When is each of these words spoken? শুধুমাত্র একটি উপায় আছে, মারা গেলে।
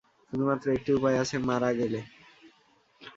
শুধুমাত্র 0.27 0.65
একটি 0.77 0.91
উপায় 0.97 1.17
আছে, 1.23 1.35
মারা 1.49 1.69
গেলে। 1.73 1.99